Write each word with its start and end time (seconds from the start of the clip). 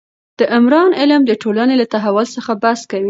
د 0.39 0.41
عمران 0.55 0.89
علم 0.99 1.21
د 1.25 1.31
ټولنې 1.41 1.75
له 1.81 1.85
تحول 1.93 2.25
څخه 2.35 2.51
بحث 2.63 2.81
کوي. 2.91 2.99